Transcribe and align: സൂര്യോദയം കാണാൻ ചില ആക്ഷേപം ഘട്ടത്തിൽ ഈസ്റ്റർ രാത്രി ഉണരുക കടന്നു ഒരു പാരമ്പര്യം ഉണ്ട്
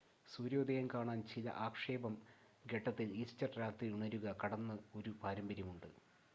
സൂര്യോദയം 0.29 0.87
കാണാൻ 0.87 1.19
ചില 1.27 1.49
ആക്ഷേപം 1.65 2.15
ഘട്ടത്തിൽ 2.65 3.09
ഈസ്റ്റർ 3.19 3.51
രാത്രി 3.59 3.89
ഉണരുക 3.93 4.35
കടന്നു 4.43 4.77
ഒരു 4.95 5.13
പാരമ്പര്യം 5.21 5.71
ഉണ്ട് 5.71 5.89